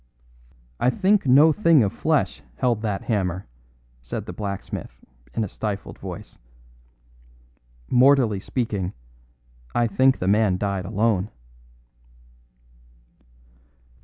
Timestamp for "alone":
10.85-11.29